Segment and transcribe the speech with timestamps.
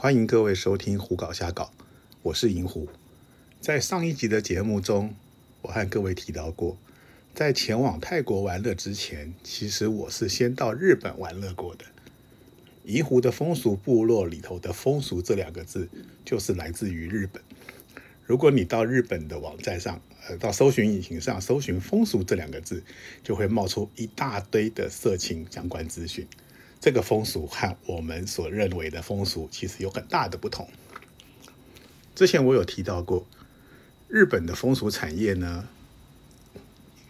[0.00, 1.64] 欢迎各位收听《胡搞瞎搞》，
[2.22, 2.88] 我是银狐。
[3.60, 5.12] 在上一集的节目中，
[5.60, 6.78] 我和各位提到过，
[7.34, 11.84] 在前往泰国玩乐之前，其实我是先到日本玩乐过的。
[12.84, 15.88] 银狐的风俗部落里头的“风俗”这两个字，
[16.24, 17.42] 就是来自于日本。
[18.24, 22.84] 如果你到日本的网站上，呃，到搜寻引擎上搜寻“风俗”这两个字，
[23.24, 26.24] 就会冒出一大堆的色情相关资讯。
[26.80, 30.68] 这个风俗和我们所认为的风俗其实有很大的不同。
[32.14, 33.26] 之前我有提到过，
[34.08, 35.68] 日本的风俗产业呢，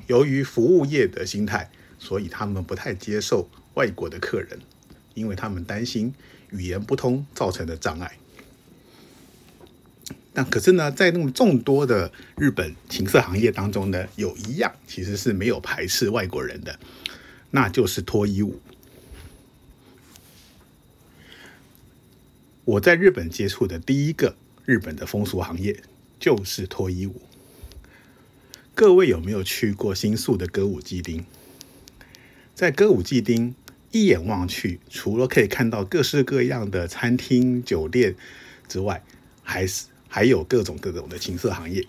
[0.06, 4.58] 由于服务业的心态，所以他们不太接受外国的客人，
[5.14, 6.14] 因为他们担心
[6.50, 8.18] 语言不通造成的障碍。
[10.32, 16.78] 但可是呢，在那么众多的日本情色行业当中呢，有一样其实是没有排斥外国人的，
[17.50, 18.60] 那就是脱衣舞。
[22.68, 24.36] 我在日本接触的第一个
[24.66, 25.82] 日本的风俗行业
[26.20, 27.22] 就是脱衣舞。
[28.74, 31.24] 各位有没有去过新宿的歌舞伎町？
[32.54, 33.54] 在歌舞伎町
[33.90, 38.14] 一眼望去，除了可以看到各式各样的餐厅、酒店
[38.68, 39.02] 之外，
[39.42, 41.86] 还是还有各种各种的情色行业，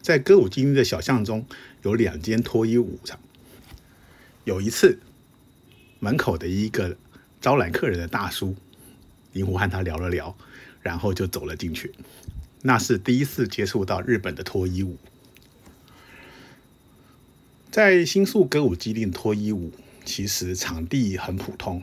[0.00, 1.44] 在歌舞伎町的小巷中
[1.82, 3.20] 有两间脱衣舞场。
[4.44, 4.98] 有一次，
[5.98, 6.96] 门口的一个
[7.42, 8.56] 招揽客人的大叔，
[9.36, 10.36] 银狐和他聊了聊，
[10.80, 11.92] 然后就走了进去。
[12.62, 14.96] 那是第一次接触到日本的脱衣舞。
[17.70, 19.70] 在新宿歌舞伎町脱衣舞，
[20.04, 21.82] 其实场地很普通，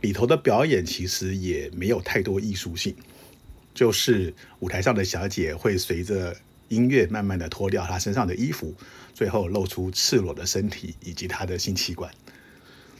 [0.00, 2.96] 里头的表演其实也没有太多艺术性。
[3.72, 6.36] 就是舞台上的小姐会随着
[6.68, 8.74] 音乐慢慢的脱掉她身上的衣服，
[9.14, 12.12] 最后露出赤裸的身体以及她的性器官。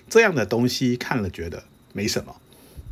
[0.08, 2.40] 这样的东西看了觉得没什么，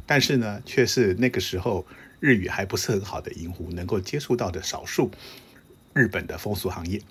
[0.08, 1.86] 但是呢，却是那个时候
[2.18, 5.10] 日语还不是很好的银狐能够接触到的少数
[5.92, 7.02] 日本的风俗行业。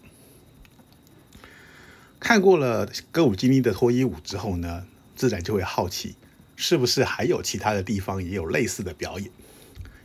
[2.19, 6.15] 看过了歌舞伎町的脱衣舞之后呢，自然就会好奇，
[6.55, 9.29] 是不是还有其他的地方也有类似的表演？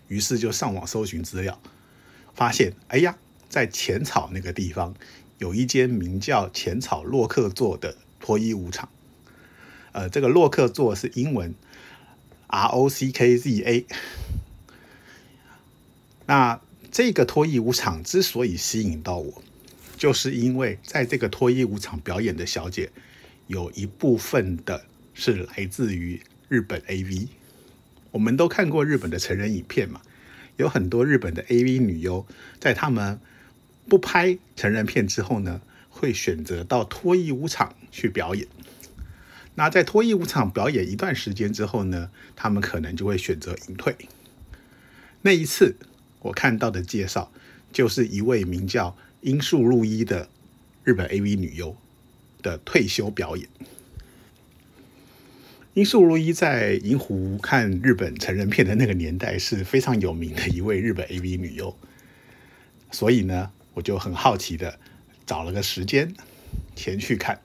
[0.09, 1.59] 于是就上网搜寻资料，
[2.35, 3.17] 发现，哎呀，
[3.49, 4.95] 在浅草那个地方
[5.39, 8.91] 有一间名叫浅草洛克座的脱衣舞场。
[9.93, 11.55] 呃，这个洛克座是英文
[12.53, 13.87] R O C K Z A。
[16.27, 19.43] 那这个脱衣舞场之所以吸引到我，
[19.97, 22.91] 就是因为在这个脱衣舞场表演的小姐，
[23.47, 26.21] 有一部分的是来自于
[26.51, 27.29] 日本 A V。
[28.11, 30.03] 我们都看过日本的成人影片嘛，
[30.59, 32.27] 有很多日本的 AV 女优，
[32.61, 33.19] 在他们
[33.89, 38.47] 不拍成人片之后呢，会选择到脱衣舞场去表演。
[39.55, 43.95] 那在脱衣舞场表演一段时间之后呢，他们可能就会选择隐退。
[45.21, 45.77] 那一次
[46.21, 47.31] 我看到的介绍，
[47.71, 50.29] 就是一位名叫樱树露一的
[50.85, 51.77] 日本 AV 女优
[52.43, 53.47] 的退休表演。
[55.75, 61.77] 樱树如一在银湖看日本成人片的那个年代是非常有名的一位日本 AV 女优，
[62.91, 64.79] 所以呢，我就很好奇的
[65.27, 66.15] 找了个时间
[66.75, 67.41] 前去看。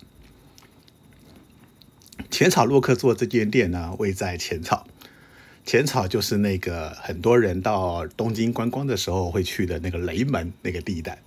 [2.30, 4.88] 浅草洛克座这间店呢，位在浅草，
[5.66, 11.22] 浅草就是那个很多人到东京观光的时候会去的那个雷门那个地带。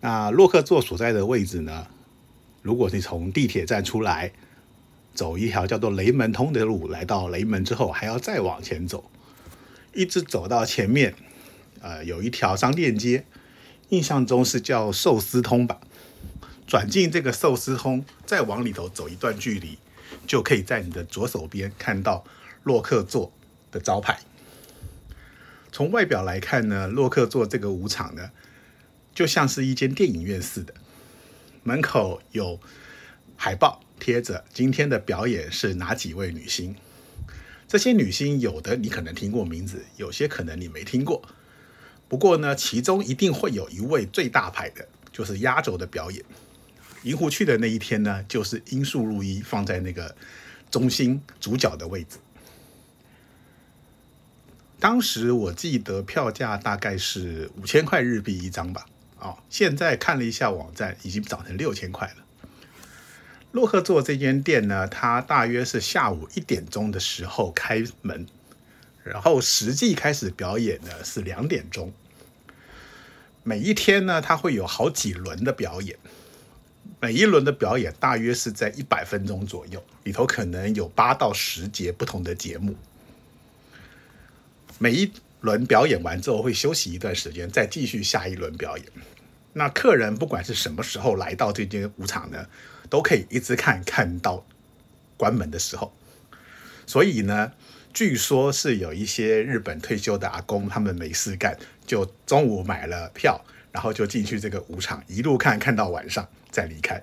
[0.00, 1.86] 那洛克座所在的位置呢，
[2.62, 4.32] 如果你从地铁站出来。
[5.14, 9.10] 走一条叫做雷门通的路，来到雷门之后，还要再往前走，
[9.92, 11.12] 一直走到前面，
[11.80, 13.24] 呃，有一条商店街，
[13.88, 15.80] 印象中是叫寿司通吧。
[16.68, 19.78] 转进这个寿司通，再往里头走一段距离，
[20.26, 22.22] 就可以在你的左手边看到
[22.62, 23.32] 洛克座
[23.72, 24.20] 的招牌。
[25.72, 28.30] 从外表来看呢，洛克座这个舞场呢，
[29.14, 30.74] 就像是一间电影院似的，
[31.62, 32.60] 门口有
[33.34, 33.80] 海报。
[33.98, 36.76] 贴着今天的表演是哪几位女星？
[37.66, 41.20] 这些女星有的你可能听过名字，有些可能你没听过。
[42.08, 46.24] 不过呢，其中一定会有一位最大牌的，就是压轴的表演。
[47.08, 50.14] 银湖去的那一天呢，就是樱树入一放在那个
[50.70, 52.18] 中心主角的位置。
[54.78, 58.84] 当时我记得票价大概是五千块日币一张吧。
[59.20, 62.16] 哦，现在看了一下网站，已经涨成六千块了。
[63.52, 68.26] 洛克座这间店呢，它大约是下午一点钟的时候开门，
[69.02, 71.90] 然后实际开始表演呢是两点钟。
[73.42, 75.96] 每一天呢，它会有好几轮的表演，
[77.00, 82.74] 每一轮的表演大约是在一百分钟左右，里头可能有八到十节不同的节目。
[84.78, 88.86] 每一轮表演完之后会休息一段时间，再继续下一轮表演。
[89.52, 92.46] 那客人不管是什么时候来到这间舞场呢，
[92.90, 94.44] 都可以一直看看到
[95.16, 95.92] 关门的时候。
[96.86, 97.52] 所以呢，
[97.92, 101.56] 据说是有一些日本退休的阿公，他们没事干，
[101.86, 103.44] 就中午买了票，
[103.78, 107.00] 然后就进去这个舞场，一路看看到晚上再离开。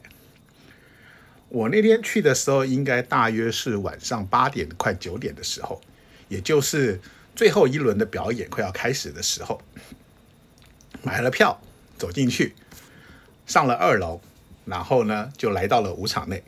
[1.48, 5.80] 我那天去的时候，应该大约是晚上八点快九点的时候，
[6.28, 7.00] 也就是
[7.34, 9.62] 最后一轮的表演快要开始的时候，
[11.02, 11.58] 买了票。
[11.98, 12.54] 走进去，
[13.46, 14.20] 上了二楼，
[14.66, 16.44] 然后呢，就来到了舞场内。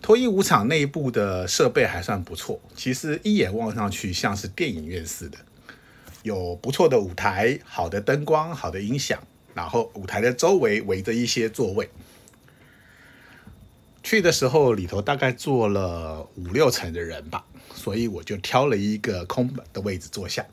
[0.00, 5.38] 脱衣舞场内部的设备还算不错，其实一眼望上去像是电影院似的，
[6.22, 9.22] 有不错的舞台、好的灯光、好的音响，
[9.54, 11.88] 然后舞台的周围围着一些座位。
[14.02, 20.46] 去的时候里头大概坐了五六层的人吧，所以我就挑了一个空的位置坐下。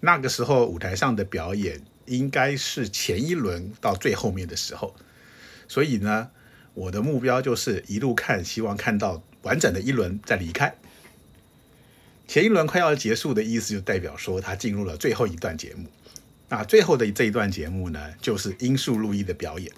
[0.00, 1.80] 那个时候舞台上的表演。
[2.06, 4.94] 应该是前一轮到最后面的时候，
[5.66, 6.28] 所以呢，
[6.74, 10.74] 我的目标就是一路看，希望看到完整的一轮再离开。
[12.26, 15.86] 前一轮快要结束的意思，就代表说他进入了最后一段节目。
[16.48, 19.70] 那最后的这一段节目呢，就是音速路易的表演。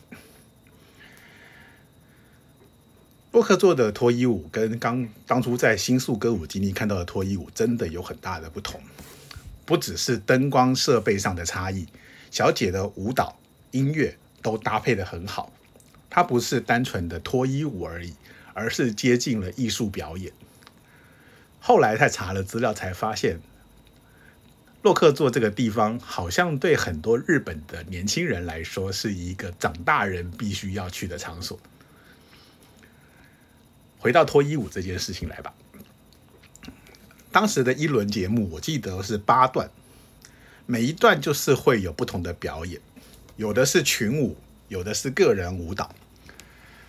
[3.32, 8.81] 洛克做的脱衣舞跟刚当初在新宿歌舞经历看到的脱衣舞真的有很大的不同，
[9.66, 11.87] 不只是灯光设备上的差异。
[12.31, 13.38] 小姐的舞蹈、
[13.72, 15.52] 音乐都搭配的很好，
[16.08, 18.14] 它不是单纯的脱衣舞而已，
[18.54, 20.32] 而是接近了艺术表演。
[21.66, 23.40] 后来他查了资料，才发现
[24.82, 31.58] 洛克座这个地方好像对很多日本的年轻人来说是一个长大人必须要去的场所。
[33.98, 35.52] 回到脱衣舞这件事情来吧，
[37.32, 39.68] 当时的一轮节目我记得是八段。
[40.66, 42.80] 每一段就是会有不同的表演，
[43.34, 44.36] 有的是群舞，
[44.68, 45.92] 有的是个人舞蹈。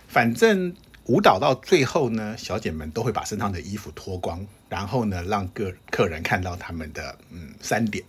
[0.06, 0.72] 反正
[1.08, 8.04] 舞蹈到最后呢，小姐们都会把身上的衣服脱光，然后呢，让个客人看到他们的嗯三点。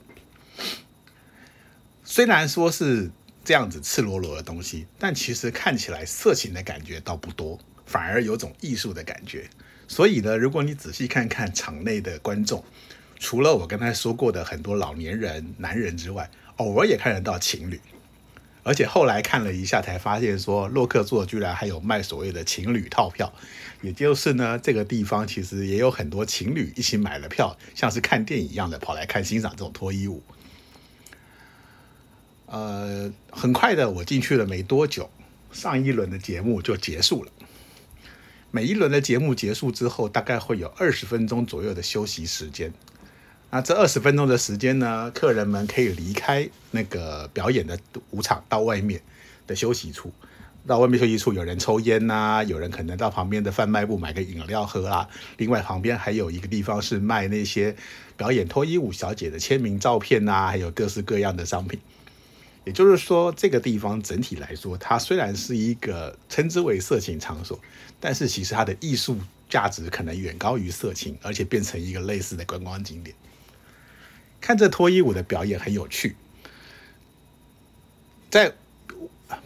[2.03, 3.09] 虽然说是
[3.43, 9.49] 这样子赤裸裸的东西，但其实看起来色情的感觉倒不多，反而有种艺术的感觉。
[9.87, 12.63] 所以呢，如果你仔细看看场内的观众。
[13.21, 17.77] 除了我刚才说过的很多老年人、男人之外，偶尔也看得到情侣。
[18.63, 23.33] 而且后来看了一下，才发现说洛克座居然还有卖所谓的情侣套票，
[23.81, 30.21] 也就是呢，这个地方其实也有很多情侣一起买了票，像是看电影一样的跑来看欣赏这种脱衣舞。
[32.47, 35.09] 呃，很快的，我进去了没多久，
[35.51, 37.31] 上一轮的节目就结束了。
[38.51, 42.73] 每一轮的节目结束之后，大概会有二十分钟左右的休息时间。
[43.51, 47.79] 那这二十分钟的时间呢，客人们可以离开那个表演的
[48.11, 49.01] 舞场，到外面
[49.47, 50.13] 的休息处。
[50.67, 55.09] 到外面休息处，有人抽烟呐，有人可能到旁边的贩卖部买个饮料喝啦。
[55.37, 57.75] 另外，旁边还有一个地方是卖那些
[58.15, 61.79] 表演脱衣舞小姐的签名照片呐，还有各式各样的商品。
[62.65, 67.59] 也就是说，这个地方整体来说，它虽然是一个称之为色情场所，
[67.99, 69.17] 但是其实它的艺术
[69.49, 73.15] 价值可能远高于色情，而且变成一个类似的观光景点。
[74.41, 76.15] 看这脱衣舞的表演很有趣，
[78.29, 78.53] 在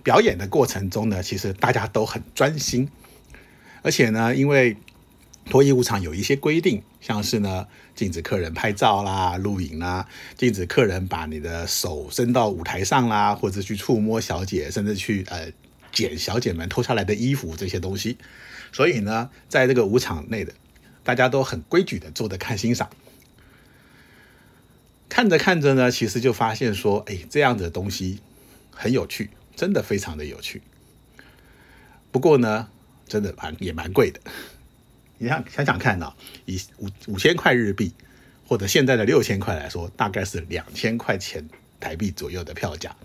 [0.02, 2.90] 表演的过程中呢，其实大家都很专心，
[3.82, 4.78] 而且呢，因为
[5.50, 10.08] 脱衣舞场有一些规定，像是呢禁止客人拍照啦、录影啦，
[10.38, 15.52] 禁止客人把你的手伸到舞台上啦，或者去触摸小姐，甚至去呃
[15.92, 18.18] 捡小姐们脱下来的衣服这些东西。
[18.72, 20.54] 所以呢，在这个舞场内的
[21.04, 22.90] 大家都很规矩的坐着看欣赏。
[25.14, 28.20] 看着看着呢，其实就发现说，哎，这样的东西
[28.72, 30.64] 很有趣，真的非常的有趣。
[32.12, 32.68] 不过呢，
[33.08, 34.20] 真的蛮也蛮贵的。
[35.20, 36.16] 你想想想看啊，
[36.46, 37.94] 以五五千块日币
[38.48, 41.48] 或者现在的六千块来说，大概是两千块钱
[41.80, 42.96] 台币左右的票价。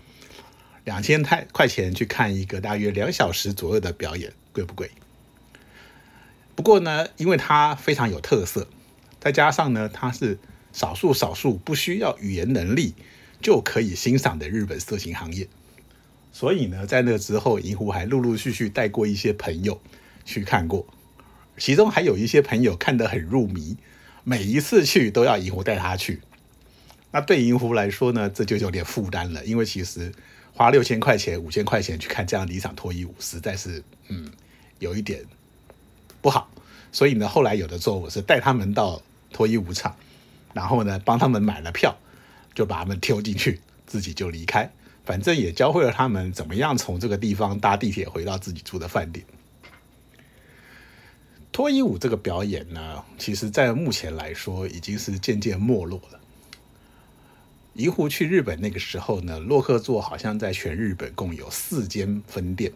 [0.85, 4.89] 两千太块钱去看一个大约两小时左右的表演，贵不贵？
[6.55, 8.67] 不过呢，因为它非常有特色，
[9.19, 10.39] 再加上呢，它是。
[10.71, 12.93] 少数少数不需要语言能力
[13.41, 15.47] 就可以欣赏的日本色情行业，
[16.31, 19.81] 所以呢，在那之后，银狐还陆陆续续带过一些朋友
[20.25, 20.85] 去看过，
[21.57, 23.77] 其中还有一些朋友看得很入迷，
[24.23, 26.21] 每一次去都要银狐带他去。
[27.11, 30.11] 那对银狐来说呢，这就有点负担了，因为其实
[30.53, 34.29] 花六千块钱、五千块钱去看这样的一场脱衣舞，实在是嗯
[34.77, 35.25] 有一点
[36.21, 36.51] 不好。
[36.91, 39.95] 所以呢，后来有的时候我是带他们到脱衣舞场。
[40.53, 41.97] 然后呢帮他们买了票，
[42.53, 44.71] 就把他们丢进去，自己就离开。
[45.05, 49.25] 反正也教会了他们怎么样从这个地方搭地铁回到自己住的饭店。
[51.51, 56.19] 脱衣舞这个表演呢，其实在目前来说已经是渐渐没落了。
[57.73, 62.71] 怡湖去日本那个时候呢，洛克座好像在全日本共有四间分店。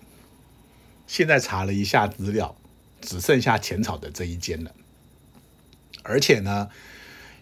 [1.05, 2.55] 现在查了一下资料，
[3.01, 4.71] 只剩下浅草的这一间了。
[6.01, 6.69] 而且呢，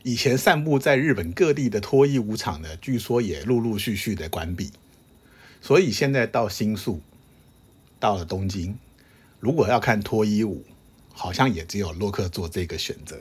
[0.03, 4.71] 以前散布在日本各地的脱衣舞场呢，据说也陆陆续续的关闭。
[5.61, 7.01] 所以现在到新宿，
[7.99, 8.75] 到了东京，
[9.39, 10.65] 如果要看脱衣舞，
[11.13, 13.19] 好像也只有洛克做这个选择。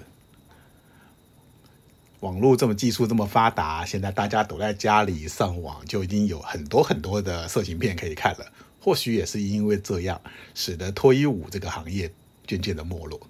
[2.20, 8.46] 网络这么技术这么发达，现在大家都在家里上网，就已经有很多很多的色情片可以看了。
[8.80, 10.18] 或许也是因为这样，
[10.54, 12.10] 使得脱衣舞这个行业
[12.46, 13.20] 渐渐的没落。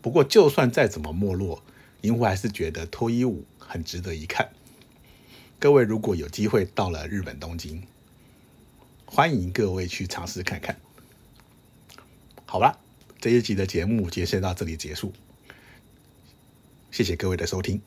[0.00, 1.60] 不过，就算再怎么没落，
[2.02, 4.48] 银狐还是觉得脱衣舞很值得一看。
[5.58, 7.82] 各位如果有机会到了日本东京，
[9.04, 10.78] 欢迎各位去尝试看看。
[12.46, 12.78] 好了，
[13.20, 15.12] 这一集的节目就先到这里结束，
[16.90, 17.82] 谢谢各位的收听。